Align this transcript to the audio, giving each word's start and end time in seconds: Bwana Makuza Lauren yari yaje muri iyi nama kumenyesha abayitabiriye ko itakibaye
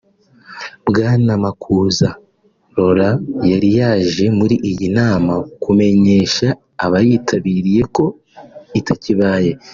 Bwana 0.87 1.31
Makuza 1.43 2.07
Lauren 2.75 3.17
yari 3.51 3.69
yaje 3.79 4.25
muri 4.39 4.55
iyi 4.69 4.87
nama 4.99 5.33
kumenyesha 5.63 6.47
abayitabiriye 6.85 7.81
ko 7.95 8.05
itakibaye 8.81 9.51